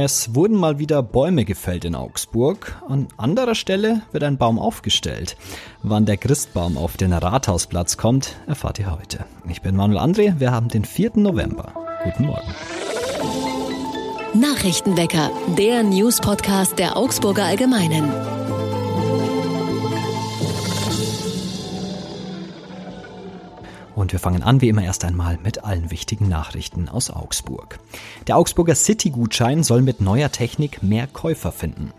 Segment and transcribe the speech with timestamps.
[0.00, 2.80] Es wurden mal wieder Bäume gefällt in Augsburg.
[2.88, 5.36] An anderer Stelle wird ein Baum aufgestellt.
[5.82, 9.24] Wann der Christbaum auf den Rathausplatz kommt, erfahrt ihr heute.
[9.48, 11.14] Ich bin Manuel André, wir haben den 4.
[11.16, 11.72] November.
[12.04, 12.54] Guten Morgen.
[14.34, 18.37] Nachrichtenwecker, der News-Podcast der Augsburger Allgemeinen.
[23.98, 27.80] Und wir fangen an wie immer erst einmal mit allen wichtigen Nachrichten aus Augsburg.
[28.28, 31.90] Der Augsburger City-Gutschein soll mit neuer Technik mehr Käufer finden.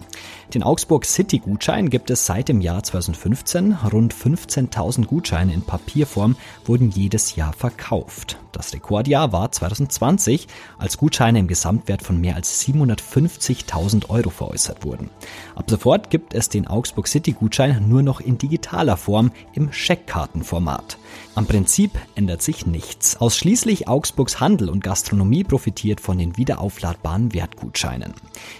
[0.53, 3.73] Den Augsburg City-Gutschein gibt es seit dem Jahr 2015.
[3.93, 6.35] Rund 15.000 Gutscheine in Papierform
[6.65, 8.39] wurden jedes Jahr verkauft.
[8.51, 10.47] Das Rekordjahr war 2020,
[10.79, 15.11] als Gutscheine im Gesamtwert von mehr als 750.000 Euro veräußert wurden.
[15.53, 20.97] Ab sofort gibt es den Augsburg City-Gutschein nur noch in digitaler Form im Scheckkartenformat.
[21.35, 23.17] Am Prinzip ändert sich nichts.
[23.17, 28.13] Ausschließlich Augsburgs Handel und Gastronomie profitiert von den wiederaufladbaren Wertgutscheinen.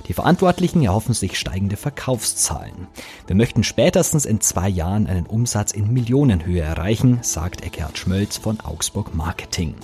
[0.08, 2.88] Die Verantwortlichen erhoffen sich steigende Verkaufszahlen.
[3.26, 8.60] Wir möchten spätestens in zwei Jahren einen Umsatz in Millionenhöhe erreichen, sagt Eckhard Schmölz von
[8.60, 9.76] Augsburg Marketing.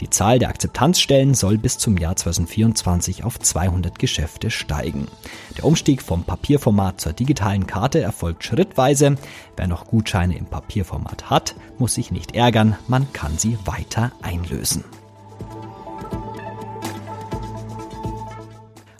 [0.00, 5.06] Die Zahl der Akzeptanzstellen soll bis zum Jahr 2024 auf 200 Geschäfte steigen.
[5.56, 9.16] Der Umstieg vom Papierformat zur digitalen Karte erfolgt schrittweise.
[9.56, 14.84] Wer noch Gutscheine im Papierformat hat, muss sich nicht ärgern, man kann sie weiter einlösen.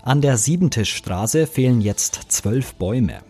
[0.06, 3.22] An der Siebentischstraße fehlen jetzt zwölf Bäume.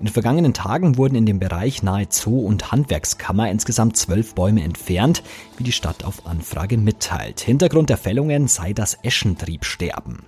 [0.00, 4.62] In den vergangenen Tagen wurden in dem Bereich nahe Zoo und Handwerkskammer insgesamt zwölf Bäume
[4.62, 5.22] entfernt,
[5.58, 7.40] wie die Stadt auf Anfrage mitteilt.
[7.40, 10.20] Hintergrund der Fällungen sei das Eschentriebsterben.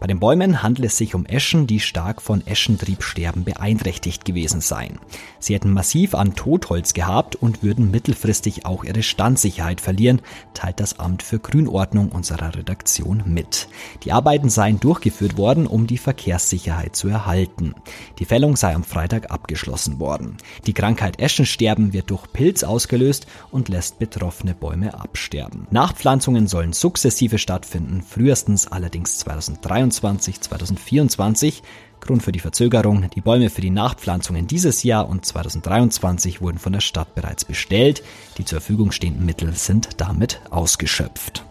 [0.00, 4.98] Bei den Bäumen handelt es sich um Eschen, die stark von Eschentriebsterben beeinträchtigt gewesen seien.
[5.38, 10.22] Sie hätten massiv an Totholz gehabt und würden mittelfristig auch ihre Standsicherheit verlieren,
[10.54, 13.68] teilt das Amt für Grünordnung unserer Redaktion mit.
[14.02, 17.76] Die Arbeiten seien durchgeführt worden, um die Verkehrssicherheit zu erhalten.
[18.18, 20.36] Die Fällung sei am Freitag Freitag abgeschlossen worden.
[20.66, 25.66] Die Krankheit Eschensterben wird durch Pilz ausgelöst und lässt betroffene Bäume absterben.
[25.70, 31.62] Nachpflanzungen sollen sukzessive stattfinden, frühestens allerdings 2023, 2024.
[32.00, 36.72] Grund für die Verzögerung, die Bäume für die Nachpflanzungen dieses Jahr und 2023 wurden von
[36.72, 38.02] der Stadt bereits bestellt.
[38.38, 41.44] Die zur Verfügung stehenden Mittel sind damit ausgeschöpft.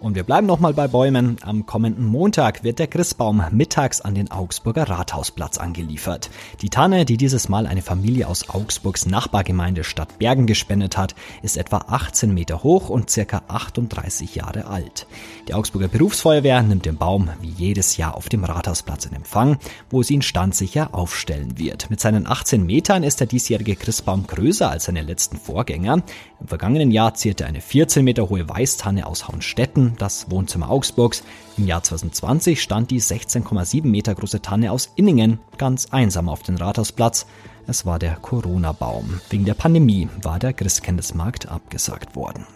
[0.00, 1.36] Und wir bleiben nochmal bei Bäumen.
[1.42, 6.30] Am kommenden Montag wird der Christbaum mittags an den Augsburger Rathausplatz angeliefert.
[6.62, 11.58] Die Tanne, die dieses Mal eine Familie aus Augsburgs Nachbargemeinde Stadt Bergen gespendet hat, ist
[11.58, 15.06] etwa 18 Meter hoch und circa 38 Jahre alt.
[15.48, 19.58] Die Augsburger Berufsfeuerwehr nimmt den Baum wie jedes Jahr auf dem Rathausplatz in Empfang,
[19.90, 21.90] wo sie ihn standsicher aufstellen wird.
[21.90, 26.02] Mit seinen 18 Metern ist der diesjährige Christbaum größer als seine letzten Vorgänger.
[26.40, 31.22] Im vergangenen Jahr zierte eine 14 Meter hohe Weißtanne aus Hauenstetten das Wohnzimmer Augsburgs.
[31.58, 36.56] Im Jahr 2020 stand die 16,7 Meter große Tanne aus Inningen ganz einsam auf dem
[36.56, 37.26] Rathausplatz.
[37.66, 39.20] Es war der Corona-Baum.
[39.28, 42.46] Wegen der Pandemie war der Christkindlesmarkt abgesagt worden.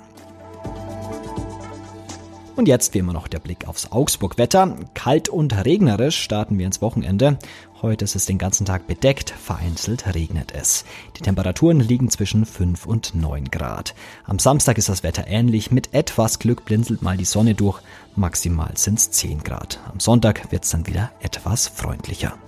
[2.56, 4.76] Und jetzt wie immer noch der Blick aufs Augsburg-Wetter.
[4.94, 7.36] Kalt und regnerisch starten wir ins Wochenende.
[7.82, 10.84] Heute ist es den ganzen Tag bedeckt, vereinzelt regnet es.
[11.16, 13.94] Die Temperaturen liegen zwischen 5 und 9 Grad.
[14.24, 17.80] Am Samstag ist das Wetter ähnlich, mit etwas Glück blinzelt mal die Sonne durch,
[18.14, 19.80] maximal sind es 10 Grad.
[19.90, 22.38] Am Sonntag wird es dann wieder etwas freundlicher.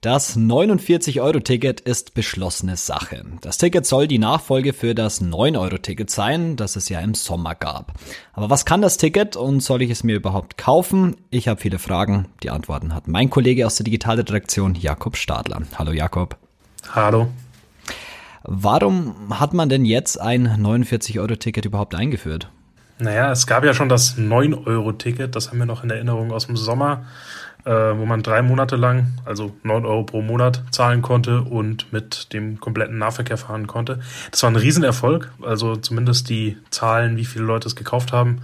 [0.00, 3.24] Das 49-Euro-Ticket ist beschlossene Sache.
[3.40, 7.94] Das Ticket soll die Nachfolge für das 9-Euro-Ticket sein, das es ja im Sommer gab.
[8.32, 11.16] Aber was kann das Ticket und soll ich es mir überhaupt kaufen?
[11.30, 12.28] Ich habe viele Fragen.
[12.44, 15.62] Die Antworten hat mein Kollege aus der Digitalredaktion Jakob Stadler.
[15.76, 16.36] Hallo Jakob.
[16.92, 17.26] Hallo.
[18.44, 22.52] Warum hat man denn jetzt ein 49-Euro-Ticket überhaupt eingeführt?
[22.98, 26.56] Naja, es gab ja schon das 9-Euro-Ticket, das haben wir noch in Erinnerung aus dem
[26.56, 27.04] Sommer
[27.68, 32.32] äh, wo man drei Monate lang, also neun Euro pro Monat zahlen konnte und mit
[32.32, 34.00] dem kompletten Nahverkehr fahren konnte.
[34.30, 38.40] Das war ein Riesenerfolg, also zumindest die Zahlen, wie viele Leute es gekauft haben,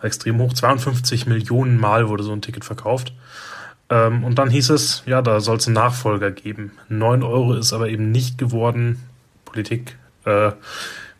[0.00, 0.52] extrem hoch.
[0.52, 3.12] 52 Millionen Mal wurde so ein Ticket verkauft.
[3.90, 6.72] Ähm, und dann hieß es, ja, da soll es einen Nachfolger geben.
[6.88, 9.02] Neun Euro ist aber eben nicht geworden.
[9.44, 10.52] Politik äh,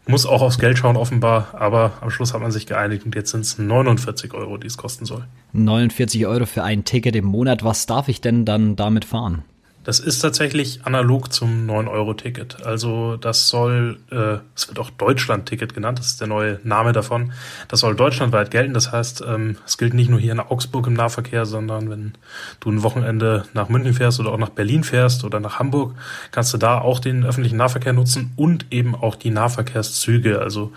[0.09, 1.49] muss auch aufs Geld schauen, offenbar.
[1.53, 4.77] Aber am Schluss hat man sich geeinigt und jetzt sind es 49 Euro, die es
[4.77, 5.25] kosten soll.
[5.53, 7.63] 49 Euro für ein Ticket im Monat.
[7.63, 9.45] Was darf ich denn dann damit fahren?
[9.89, 12.67] Das ist tatsächlich analog zum 9-Euro-Ticket.
[12.67, 17.33] Also das soll, äh, es wird auch Deutschland-Ticket genannt, das ist der neue Name davon.
[17.69, 18.75] Das soll deutschlandweit gelten.
[18.75, 22.13] Das heißt, ähm, es gilt nicht nur hier in Augsburg im Nahverkehr, sondern wenn
[22.61, 25.95] du ein Wochenende nach München fährst oder auch nach Berlin fährst oder nach Hamburg,
[26.33, 30.41] kannst du da auch den öffentlichen Nahverkehr nutzen und eben auch die Nahverkehrszüge.
[30.41, 30.71] Also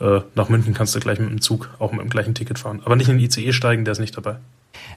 [0.00, 2.82] äh, nach München kannst du gleich mit dem Zug auch mit dem gleichen Ticket fahren.
[2.84, 4.38] Aber nicht in den ICE steigen, der ist nicht dabei.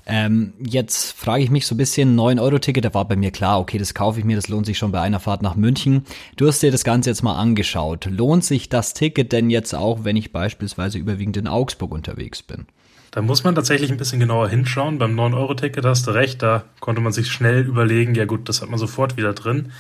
[0.06, 3.78] Ähm, jetzt frage ich mich so ein bisschen, 9-Euro-Ticket, da war bei mir klar, okay,
[3.78, 6.06] das kaufe ich mir, das lohnt sich schon bei einer Fahrt nach München.
[6.36, 8.06] Du hast dir das Ganze jetzt mal angeschaut.
[8.06, 12.66] Lohnt sich das Ticket denn jetzt auch, wenn ich beispielsweise überwiegend in Augsburg unterwegs bin?
[13.12, 14.98] Da muss man tatsächlich ein bisschen genauer hinschauen.
[14.98, 18.70] Beim 9-Euro-Ticket hast du recht, da konnte man sich schnell überlegen, ja gut, das hat
[18.70, 19.74] man sofort wieder drin.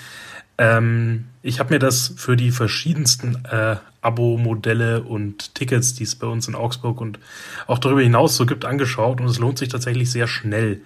[0.61, 6.27] Ähm, ich habe mir das für die verschiedensten äh, Abo-Modelle und Tickets, die es bei
[6.27, 7.17] uns in Augsburg und
[7.65, 10.81] auch darüber hinaus so gibt, angeschaut und es lohnt sich tatsächlich sehr schnell.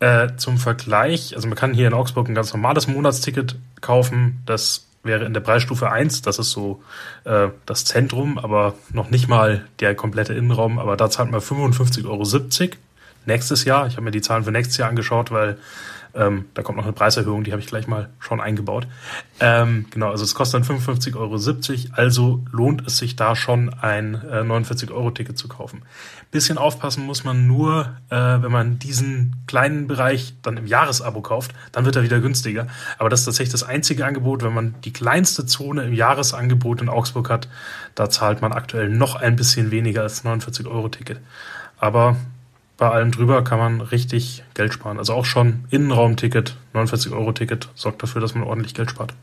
[0.00, 4.88] Äh, zum Vergleich, also man kann hier in Augsburg ein ganz normales Monatsticket kaufen, das
[5.04, 6.82] wäre in der Preisstufe 1, das ist so
[7.22, 12.06] äh, das Zentrum, aber noch nicht mal der komplette Innenraum, aber da zahlt man 55,70
[12.06, 12.24] Euro
[13.24, 13.86] nächstes Jahr.
[13.86, 15.58] Ich habe mir die Zahlen für nächstes Jahr angeschaut, weil
[16.14, 18.86] ähm, da kommt noch eine Preiserhöhung, die habe ich gleich mal schon eingebaut.
[19.40, 24.14] Ähm, genau, also es kostet dann 55,70 Euro, also lohnt es sich da schon ein
[24.14, 25.82] äh, 49-Euro-Ticket zu kaufen.
[26.30, 31.52] Bisschen aufpassen muss man nur, äh, wenn man diesen kleinen Bereich dann im Jahresabo kauft,
[31.72, 32.66] dann wird er wieder günstiger.
[32.98, 36.88] Aber das ist tatsächlich das einzige Angebot, wenn man die kleinste Zone im Jahresangebot in
[36.88, 37.48] Augsburg hat,
[37.94, 41.20] da zahlt man aktuell noch ein bisschen weniger als 49-Euro-Ticket.
[41.78, 42.16] Aber
[42.82, 44.98] bei allem drüber kann man richtig Geld sparen.
[44.98, 49.14] Also auch schon Innenraumticket, 49 Euro Ticket, sorgt dafür, dass man ordentlich Geld spart.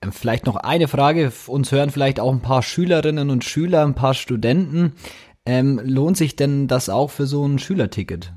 [0.00, 1.30] Ähm, vielleicht noch eine Frage.
[1.48, 4.94] Uns hören vielleicht auch ein paar Schülerinnen und Schüler, ein paar Studenten.
[5.44, 8.32] Ähm, lohnt sich denn das auch für so ein Schülerticket?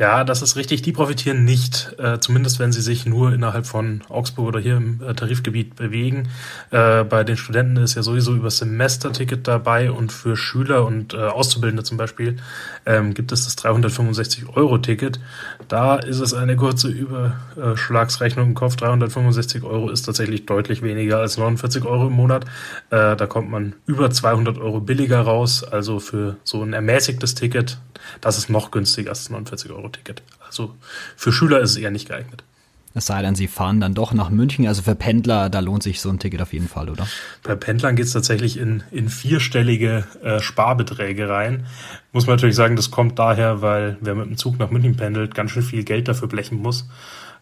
[0.00, 0.80] Ja, das ist richtig.
[0.80, 5.02] Die profitieren nicht, äh, zumindest wenn sie sich nur innerhalb von Augsburg oder hier im
[5.02, 6.30] äh, Tarifgebiet bewegen.
[6.70, 11.18] Äh, bei den Studenten ist ja sowieso über Semesterticket dabei und für Schüler und äh,
[11.18, 12.38] Auszubildende zum Beispiel
[12.86, 15.20] ähm, gibt es das 365-Euro-Ticket.
[15.68, 18.76] Da ist es eine kurze Überschlagsrechnung im Kopf.
[18.76, 22.46] 365 Euro ist tatsächlich deutlich weniger als 49 Euro im Monat.
[22.88, 25.62] Äh, da kommt man über 200 Euro billiger raus.
[25.62, 27.76] Also für so ein ermäßigtes Ticket,
[28.22, 29.89] das ist noch günstiger als 49 Euro.
[29.90, 30.22] Euro-Ticket.
[30.46, 30.74] Also
[31.16, 32.44] für Schüler ist es eher nicht geeignet.
[32.92, 34.66] Es sei denn, sie fahren dann doch nach München.
[34.66, 37.06] Also für Pendler, da lohnt sich so ein Ticket auf jeden Fall, oder?
[37.44, 41.66] Bei Pendlern geht es tatsächlich in, in vierstellige äh, Sparbeträge rein.
[42.12, 45.36] Muss man natürlich sagen, das kommt daher, weil wer mit dem Zug nach München pendelt,
[45.36, 46.88] ganz schön viel Geld dafür blechen muss.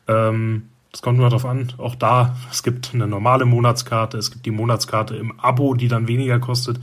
[0.06, 1.72] Ähm, das kommt nur darauf an.
[1.78, 6.08] Auch da, es gibt eine normale Monatskarte, es gibt die Monatskarte im Abo, die dann
[6.08, 6.78] weniger kostet.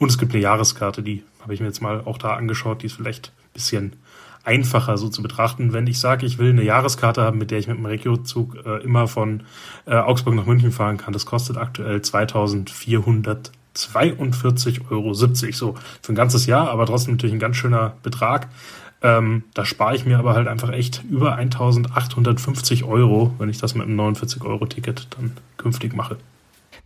[0.00, 2.86] Und es gibt eine Jahreskarte, die habe ich mir jetzt mal auch da angeschaut, die
[2.86, 3.92] ist vielleicht ein bisschen
[4.50, 5.72] einfacher so zu betrachten.
[5.72, 8.82] Wenn ich sage, ich will eine Jahreskarte haben, mit der ich mit dem Regiozug äh,
[8.82, 9.44] immer von
[9.86, 15.14] äh, Augsburg nach München fahren kann, das kostet aktuell 2442,70 Euro.
[15.14, 15.28] So,
[16.02, 18.48] für ein ganzes Jahr, aber trotzdem natürlich ein ganz schöner Betrag.
[19.02, 23.74] Ähm, da spare ich mir aber halt einfach echt über 1850 Euro, wenn ich das
[23.74, 26.18] mit einem 49-Euro-Ticket dann künftig mache.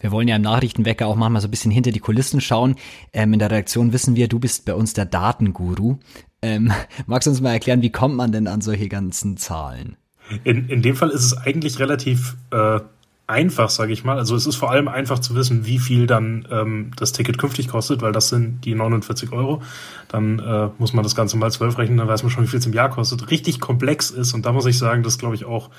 [0.01, 2.77] Wir wollen ja im Nachrichtenwecker auch manchmal so ein bisschen hinter die Kulissen schauen.
[3.13, 5.99] Ähm, in der Redaktion wissen wir, du bist bei uns der Datenguru.
[6.44, 6.73] Ähm,
[7.06, 9.96] magst du uns mal erklären, wie kommt man denn an solche ganzen Zahlen?
[10.44, 12.81] In, in dem Fall ist es eigentlich relativ äh,
[13.26, 14.19] einfach, sage ich mal.
[14.19, 17.69] Also es ist vor allem einfach zu wissen, wie viel dann ähm, das Ticket künftig
[17.69, 19.62] kostet, weil das sind die 49 Euro.
[20.08, 22.58] Dann äh, muss man das Ganze mal 12 rechnen, dann weiß man schon, wie viel
[22.58, 23.31] es im Jahr kostet.
[23.31, 25.70] Richtig komplex ist und da muss ich sagen, das glaube ich auch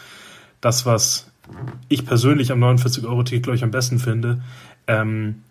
[0.61, 1.31] das, was
[1.89, 4.41] ich persönlich am 49-Euro-Ticket, glaube ich, am besten finde.
[4.87, 5.43] Ähm,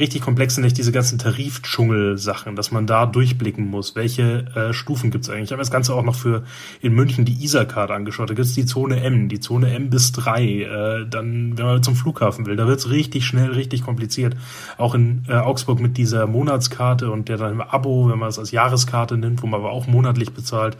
[0.00, 3.94] richtig komplex sind nicht diese ganzen Tarifdschungel-Sachen, dass man da durchblicken muss.
[3.94, 5.44] Welche äh, Stufen gibt es eigentlich?
[5.44, 6.42] Ich habe das Ganze auch noch für
[6.80, 8.30] in München die ISA-Karte angeschaut.
[8.30, 10.42] Da gibt es die Zone M, die Zone M bis 3.
[10.42, 14.36] Äh, dann, wenn man zum Flughafen will, da wird es richtig schnell, richtig kompliziert.
[14.78, 18.38] Auch in äh, Augsburg mit dieser Monatskarte und der dann im Abo, wenn man es
[18.38, 20.76] als Jahreskarte nimmt, wo man aber auch monatlich bezahlt.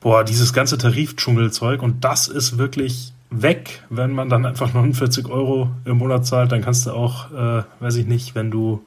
[0.00, 5.70] Boah, dieses ganze Tarifdschungelzeug und das ist wirklich weg, wenn man dann einfach 49 Euro
[5.84, 6.50] im Monat zahlt.
[6.50, 8.84] Dann kannst du auch, äh, weiß ich nicht, wenn du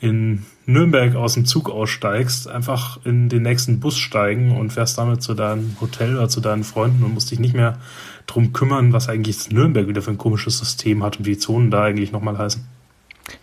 [0.00, 5.22] in Nürnberg aus dem Zug aussteigst, einfach in den nächsten Bus steigen und fährst damit
[5.22, 7.78] zu deinem Hotel oder zu deinen Freunden und musst dich nicht mehr
[8.26, 11.70] drum kümmern, was eigentlich Nürnberg wieder für ein komisches System hat und wie die Zonen
[11.70, 12.64] da eigentlich nochmal heißen.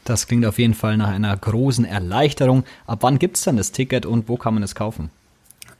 [0.03, 2.63] Das klingt auf jeden Fall nach einer großen Erleichterung.
[2.88, 5.10] Ab wann gibt es dann das Ticket und wo kann man es kaufen?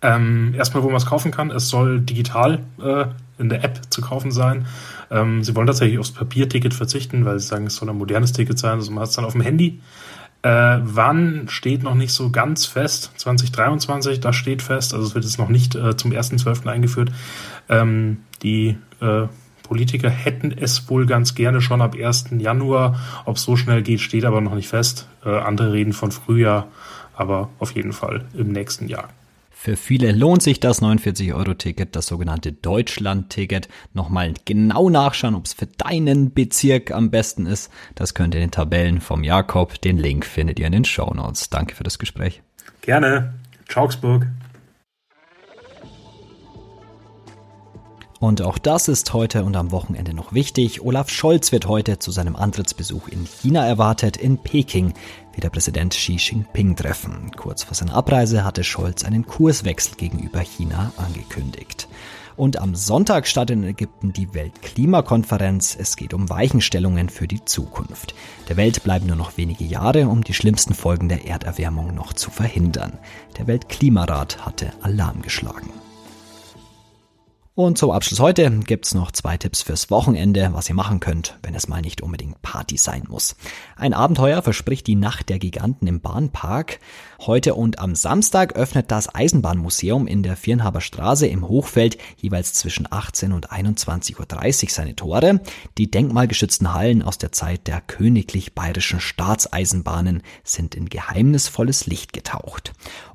[0.02, 3.06] Ähm, erstmal, wo man es kaufen kann, es soll digital äh,
[3.40, 4.68] in der App zu kaufen sein.
[5.10, 8.60] Ähm, sie wollen tatsächlich aufs Papierticket verzichten, weil sie sagen, es soll ein modernes Ticket
[8.60, 8.74] sein.
[8.74, 9.80] Also man hat es dann auf dem Handy.
[10.42, 13.12] Äh, wann steht noch nicht so ganz fest?
[13.18, 14.94] 2023, das steht fest.
[14.94, 16.68] Also es wird jetzt noch nicht äh, zum 1.12.
[16.68, 17.12] eingeführt.
[17.68, 19.28] Ähm, die äh,
[19.64, 22.30] Politiker hätten es wohl ganz gerne schon ab 1.
[22.38, 23.00] Januar.
[23.26, 25.08] Ob es so schnell geht, steht aber noch nicht fest.
[25.26, 26.68] Äh, andere reden von Frühjahr,
[27.16, 29.10] aber auf jeden Fall im nächsten Jahr.
[29.62, 33.68] Für viele lohnt sich das 49-Euro-Ticket, das sogenannte Deutschland-Ticket.
[33.94, 37.70] Nochmal genau nachschauen, ob es für deinen Bezirk am besten ist.
[37.94, 39.82] Das könnt ihr in den Tabellen vom Jakob.
[39.82, 41.50] Den Link findet ihr in den Show Notes.
[41.50, 42.42] Danke für das Gespräch.
[42.80, 43.34] Gerne.
[43.76, 44.28] Augsburg.
[48.22, 50.82] Und auch das ist heute und am Wochenende noch wichtig.
[50.82, 54.94] Olaf Scholz wird heute zu seinem Antrittsbesuch in China erwartet, in Peking,
[55.40, 57.32] wie der Präsident Xi Jinping treffen.
[57.38, 61.88] Kurz vor seiner Abreise hatte Scholz einen Kurswechsel gegenüber China angekündigt.
[62.36, 65.78] Und am Sonntag startet in Ägypten die Weltklimakonferenz.
[65.80, 68.16] Es geht um Weichenstellungen für die Zukunft.
[68.50, 72.32] Der Welt bleiben nur noch wenige Jahre, um die schlimmsten Folgen der Erderwärmung noch zu
[72.32, 72.98] verhindern.
[73.38, 75.70] Der Weltklimarat hatte Alarm geschlagen.
[77.60, 81.56] Und zum Abschluss heute gibt's noch zwei Tipps fürs Wochenende, was ihr machen könnt, wenn
[81.56, 83.36] es mal nicht unbedingt Party sein muss.
[83.76, 86.80] Ein Abenteuer verspricht die Nacht der Giganten im Bahnpark.
[87.20, 92.88] Heute und am Samstag öffnet das Eisenbahnmuseum in der Vierenhaber Straße im Hochfeld jeweils zwischen
[92.90, 95.42] 18 und 21.30 Uhr seine Tore.
[95.78, 102.72] Die denkmalgeschützten Hallen aus der Zeit der königlich bayerischen Staatseisenbahnen sind in geheimnisvolles Licht getaucht.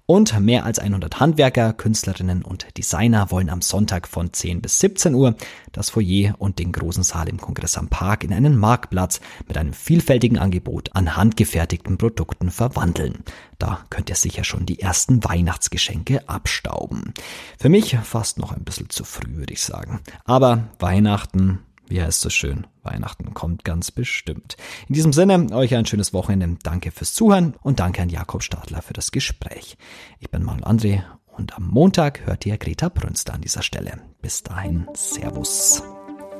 [0.06, 5.14] Und mehr als 100 Handwerker, Künstlerinnen und Designer wollen am Sonntag von 10 bis 17
[5.14, 5.34] Uhr
[5.72, 9.72] das Foyer und den großen Saal im Kongress am Park in einen Marktplatz mit einem
[9.72, 13.24] vielfältigen Angebot an handgefertigten Produkten verwandeln.
[13.58, 17.14] Da könnt ihr sicher schon die ersten Weihnachtsgeschenke abstauben.
[17.58, 20.02] Für mich fast noch ein bisschen zu früh, würde ich sagen.
[20.26, 22.66] Aber Weihnachten wie heißt es schön?
[22.82, 24.56] Weihnachten kommt ganz bestimmt.
[24.88, 26.58] In diesem Sinne, euch ein schönes Wochenende.
[26.62, 29.76] Danke fürs Zuhören und danke an Jakob Stadler für das Gespräch.
[30.18, 31.02] Ich bin Manuel André
[31.36, 34.00] und am Montag hört ihr Greta Brünster an dieser Stelle.
[34.22, 35.82] Bis dahin, Servus.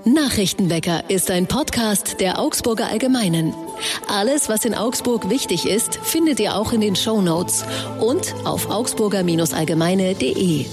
[0.07, 3.55] Nachrichtenwecker ist ein Podcast der Augsburger Allgemeinen.
[4.07, 7.65] Alles, was in Augsburg wichtig ist, findet ihr auch in den Show Notes
[8.01, 10.67] und auf augsburger-allgemeine.de.